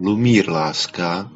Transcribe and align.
Lumír 0.00 0.50
Láska 0.50 1.30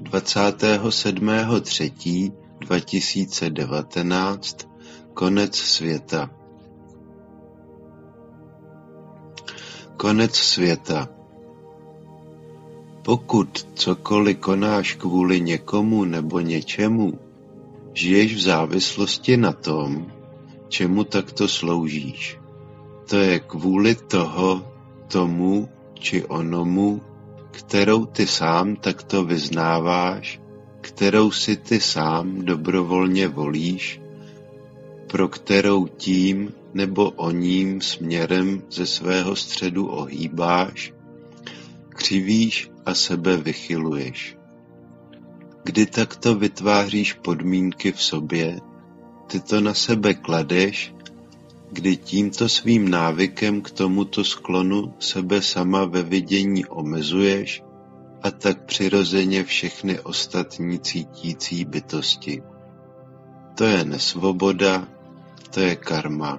dvacátého 0.00 0.92
sedmého 0.92 1.60
třetí 1.60 2.32
dva 2.60 2.80
tisíce 2.80 3.50
devatenáct 3.50 4.68
Konec 5.14 5.56
světa 5.56 6.30
Konec 9.96 10.36
světa 10.36 11.08
Pokud 13.02 13.66
cokoliv 13.74 14.38
konáš 14.38 14.94
kvůli 14.94 15.40
někomu 15.40 16.04
nebo 16.04 16.40
něčemu, 16.40 17.18
žiješ 17.92 18.34
v 18.34 18.40
závislosti 18.40 19.36
na 19.36 19.52
tom, 19.52 20.06
čemu 20.68 21.04
takto 21.04 21.48
sloužíš. 21.48 22.38
To 23.08 23.16
je 23.16 23.40
kvůli 23.40 23.94
toho, 23.94 24.72
tomu 25.08 25.68
či 25.94 26.24
onomu, 26.24 27.11
kterou 27.52 28.06
ty 28.06 28.26
sám 28.26 28.76
takto 28.76 29.24
vyznáváš, 29.24 30.40
kterou 30.80 31.30
si 31.30 31.56
ty 31.56 31.80
sám 31.80 32.44
dobrovolně 32.44 33.28
volíš, 33.28 34.00
pro 35.06 35.28
kterou 35.28 35.86
tím 35.86 36.52
nebo 36.74 37.10
oním 37.10 37.80
směrem 37.80 38.62
ze 38.70 38.86
svého 38.86 39.36
středu 39.36 39.86
ohýbáš, 39.86 40.92
křivíš 41.88 42.70
a 42.86 42.94
sebe 42.94 43.36
vychyluješ. 43.36 44.36
Kdy 45.64 45.86
takto 45.86 46.34
vytváříš 46.34 47.12
podmínky 47.12 47.92
v 47.92 48.02
sobě, 48.02 48.60
ty 49.26 49.40
to 49.40 49.60
na 49.60 49.74
sebe 49.74 50.14
kladeš, 50.14 50.94
kdy 51.72 51.96
tímto 51.96 52.48
svým 52.48 52.84
návykem 52.90 53.64
k 53.64 53.70
tomuto 53.70 54.24
sklonu 54.24 54.92
sebe 55.00 55.42
sama 55.42 55.84
ve 55.84 56.02
vidění 56.02 56.66
omezuješ 56.66 57.62
a 58.22 58.30
tak 58.30 58.64
přirozeně 58.64 59.44
všechny 59.44 60.00
ostatní 60.00 60.78
cítící 60.78 61.64
bytosti. 61.64 62.42
To 63.54 63.64
je 63.64 63.84
nesvoboda, 63.84 64.88
to 65.50 65.60
je 65.60 65.76
karma. 65.76 66.38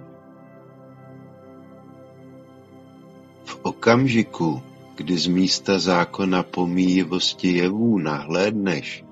V 3.45 3.59
okamžiku, 3.61 4.61
kdy 4.95 5.17
z 5.17 5.27
místa 5.27 5.79
zákona 5.79 6.43
pomíjivosti 6.43 7.57
jevů 7.57 7.99
nahlédneš, 7.99 9.05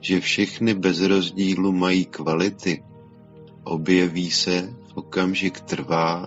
že 0.00 0.20
všechny 0.20 0.74
bez 0.74 1.00
rozdílu 1.00 1.72
mají 1.72 2.04
kvality, 2.04 2.82
objeví 3.64 4.30
se, 4.30 4.85
okamžik 4.96 5.60
trvá 5.60 6.26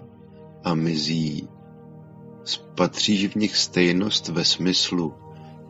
a 0.63 0.73
mizí. 0.73 1.47
Spatříš 2.43 3.25
v 3.27 3.35
nich 3.35 3.55
stejnost 3.55 4.27
ve 4.27 4.45
smyslu 4.45 5.13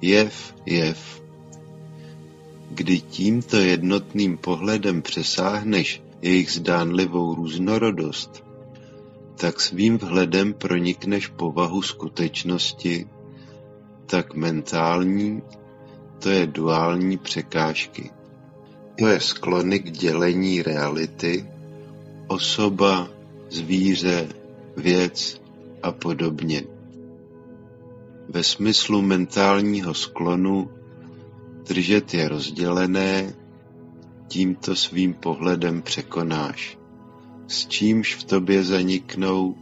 jev, 0.01 0.55
jev. 0.65 1.23
Kdy 2.71 3.01
tímto 3.01 3.57
jednotným 3.57 4.37
pohledem 4.37 5.01
přesáhneš 5.01 6.03
jejich 6.21 6.51
zdánlivou 6.51 7.35
různorodost, 7.35 8.43
tak 9.35 9.59
svým 9.59 9.97
vhledem 9.97 10.53
pronikneš 10.53 11.27
povahu 11.27 11.81
skutečnosti, 11.81 13.07
tak 14.05 14.33
mentální, 14.33 15.41
to 16.19 16.29
je 16.29 16.47
duální 16.47 17.17
překážky. 17.17 18.11
To 18.97 19.07
je 19.07 19.19
sklony 19.19 19.79
k 19.79 19.91
dělení 19.91 20.61
reality, 20.61 21.58
osoba, 22.29 23.09
zvíře, 23.49 24.29
věc 24.77 25.41
a 25.83 25.91
podobně. 25.91 26.63
Ve 28.29 28.43
smyslu 28.43 29.01
mentálního 29.01 29.93
sklonu 29.93 30.69
držet 31.67 32.13
je 32.13 32.29
rozdělené, 32.29 33.33
tímto 34.27 34.75
svým 34.75 35.13
pohledem 35.13 35.81
překonáš, 35.81 36.77
s 37.47 37.67
čímž 37.67 38.15
v 38.15 38.23
tobě 38.23 38.63
zaniknou 38.63 39.55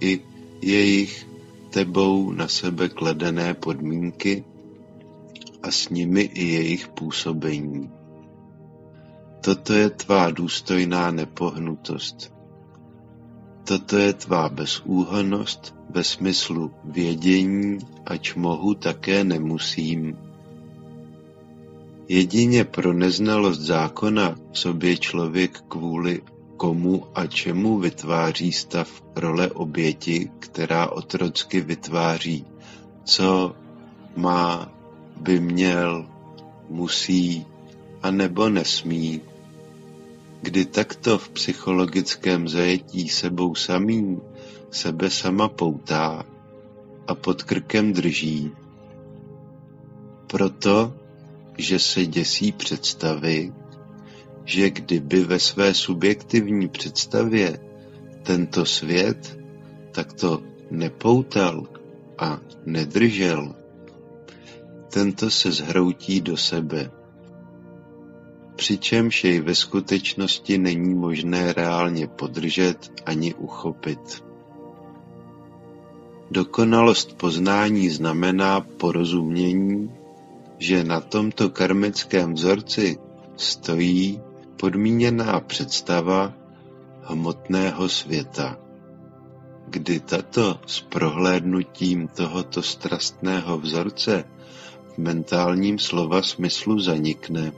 i 0.00 0.20
jejich 0.62 1.26
tebou 1.70 2.32
na 2.32 2.48
sebe 2.48 2.88
kladené 2.88 3.54
podmínky 3.54 4.44
a 5.62 5.70
s 5.70 5.88
nimi 5.88 6.20
i 6.20 6.44
jejich 6.44 6.88
působení. 6.88 7.99
Toto 9.40 9.72
je 9.72 9.90
tvá 9.90 10.30
důstojná 10.30 11.10
nepohnutost. 11.10 12.32
Toto 13.64 13.96
je 13.96 14.12
tvá 14.12 14.48
bezúhonnost 14.48 15.74
ve 15.90 16.04
smyslu 16.04 16.70
vědění, 16.84 17.78
ač 18.06 18.34
mohu, 18.34 18.74
také 18.74 19.24
nemusím. 19.24 20.18
Jedině 22.08 22.64
pro 22.64 22.92
neznalost 22.92 23.60
zákona 23.60 24.36
sobě 24.52 24.96
člověk 24.96 25.60
kvůli 25.68 26.22
komu 26.56 27.06
a 27.14 27.26
čemu 27.26 27.78
vytváří 27.78 28.52
stav 28.52 29.02
role 29.16 29.50
oběti, 29.50 30.30
která 30.38 30.90
otrocky 30.90 31.60
vytváří, 31.60 32.44
co 33.04 33.56
má, 34.16 34.72
by 35.16 35.40
měl, 35.40 36.06
musí 36.68 37.46
a 38.02 38.10
nebo 38.10 38.48
nesmí. 38.48 39.29
Kdy 40.42 40.64
takto 40.64 41.18
v 41.18 41.28
psychologickém 41.28 42.48
zajetí 42.48 43.08
sebou 43.08 43.54
samým 43.54 44.20
sebe 44.70 45.10
sama 45.10 45.48
poutá 45.48 46.24
a 47.06 47.14
pod 47.14 47.42
krkem 47.42 47.92
drží. 47.92 48.50
Proto, 50.26 50.94
že 51.58 51.78
se 51.78 52.06
děsí 52.06 52.52
představy, 52.52 53.52
že 54.44 54.70
kdyby 54.70 55.24
ve 55.24 55.38
své 55.40 55.74
subjektivní 55.74 56.68
představě 56.68 57.60
tento 58.22 58.66
svět 58.66 59.38
takto 59.92 60.42
nepoutal 60.70 61.66
a 62.18 62.40
nedržel, 62.66 63.54
tento 64.92 65.30
se 65.30 65.52
zhroutí 65.52 66.20
do 66.20 66.36
sebe. 66.36 66.99
Přičemž 68.60 69.24
jej 69.24 69.40
ve 69.40 69.54
skutečnosti 69.54 70.58
není 70.58 70.94
možné 70.94 71.52
reálně 71.52 72.06
podržet 72.06 72.92
ani 73.06 73.34
uchopit. 73.34 74.24
Dokonalost 76.30 77.16
poznání 77.16 77.88
znamená 77.88 78.60
porozumění, 78.60 79.90
že 80.58 80.84
na 80.84 81.00
tomto 81.00 81.50
karmickém 81.50 82.34
vzorci 82.34 82.98
stojí 83.36 84.20
podmíněná 84.56 85.40
představa 85.40 86.32
hmotného 87.02 87.88
světa, 87.88 88.58
kdy 89.68 90.00
tato 90.00 90.60
s 90.66 90.80
prohlédnutím 90.80 92.08
tohoto 92.08 92.62
strastného 92.62 93.58
vzorce 93.58 94.24
v 94.94 94.98
mentálním 94.98 95.78
slova 95.78 96.22
smyslu 96.22 96.80
zanikne. 96.80 97.52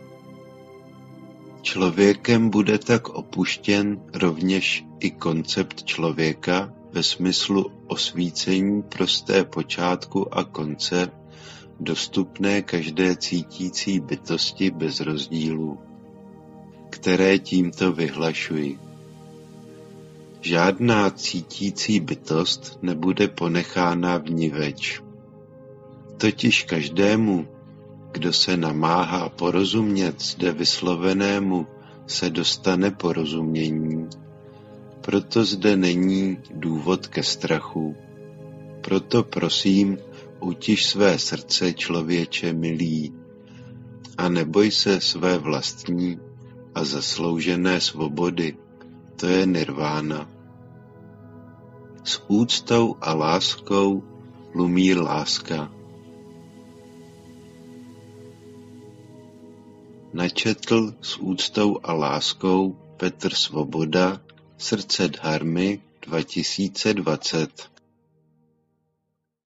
Člověkem 1.62 2.50
bude 2.50 2.78
tak 2.78 3.08
opuštěn 3.08 4.00
rovněž 4.14 4.84
i 5.00 5.10
koncept 5.10 5.84
člověka 5.84 6.72
ve 6.92 7.02
smyslu 7.02 7.66
osvícení 7.86 8.82
prosté 8.82 9.44
počátku 9.44 10.34
a 10.34 10.44
konce, 10.44 11.10
dostupné 11.80 12.62
každé 12.62 13.16
cítící 13.16 14.00
bytosti 14.00 14.70
bez 14.70 15.00
rozdílů, 15.00 15.78
které 16.90 17.38
tímto 17.38 17.92
vyhlašuji. 17.92 18.78
Žádná 20.40 21.10
cítící 21.10 22.00
bytost 22.00 22.78
nebude 22.82 23.28
ponechána 23.28 24.18
vniveč. 24.18 25.02
Totiž 26.16 26.62
každému, 26.62 27.46
kdo 28.12 28.32
se 28.32 28.56
namáhá 28.56 29.28
porozumět 29.28 30.20
zde 30.22 30.52
vyslovenému, 30.52 31.66
se 32.06 32.30
dostane 32.30 32.90
porozumění. 32.90 34.08
Proto 35.00 35.44
zde 35.44 35.76
není 35.76 36.38
důvod 36.54 37.06
ke 37.06 37.22
strachu. 37.22 37.96
Proto 38.80 39.24
prosím, 39.24 39.98
utiš 40.40 40.86
své 40.86 41.18
srdce, 41.18 41.72
člověče 41.72 42.52
milý, 42.52 43.14
a 44.18 44.28
neboj 44.28 44.70
se 44.70 45.00
své 45.00 45.38
vlastní 45.38 46.18
a 46.74 46.84
zasloužené 46.84 47.80
svobody, 47.80 48.56
to 49.16 49.26
je 49.26 49.46
nirvána. 49.46 50.28
S 52.04 52.22
úctou 52.28 52.96
a 53.00 53.14
láskou 53.14 54.02
lumí 54.54 54.94
láska. 54.94 55.81
Načetl 60.12 60.94
s 61.00 61.16
úctou 61.16 61.80
a 61.82 61.92
láskou 61.92 62.76
Petr 62.96 63.34
Svoboda 63.34 64.20
Srdce 64.58 65.08
dharmy 65.08 65.80
2020 66.06 67.71